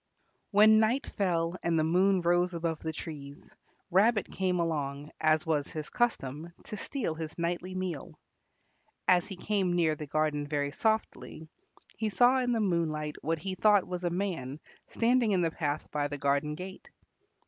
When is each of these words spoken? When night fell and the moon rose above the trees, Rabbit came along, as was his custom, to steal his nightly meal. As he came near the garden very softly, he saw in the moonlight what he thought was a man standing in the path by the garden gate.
When 0.49 0.79
night 0.79 1.05
fell 1.07 1.57
and 1.61 1.77
the 1.77 1.83
moon 1.83 2.21
rose 2.21 2.55
above 2.55 2.79
the 2.79 2.91
trees, 2.91 3.53
Rabbit 3.91 4.31
came 4.31 4.59
along, 4.59 5.11
as 5.21 5.45
was 5.45 5.67
his 5.67 5.91
custom, 5.91 6.51
to 6.63 6.75
steal 6.75 7.13
his 7.13 7.37
nightly 7.37 7.75
meal. 7.75 8.17
As 9.07 9.27
he 9.27 9.35
came 9.35 9.73
near 9.75 9.93
the 9.93 10.07
garden 10.07 10.47
very 10.47 10.71
softly, 10.71 11.47
he 11.97 12.09
saw 12.09 12.39
in 12.39 12.51
the 12.51 12.59
moonlight 12.59 13.17
what 13.21 13.37
he 13.37 13.53
thought 13.53 13.85
was 13.85 14.03
a 14.03 14.09
man 14.09 14.59
standing 14.87 15.33
in 15.33 15.41
the 15.41 15.51
path 15.51 15.87
by 15.91 16.07
the 16.07 16.17
garden 16.17 16.55
gate. 16.55 16.89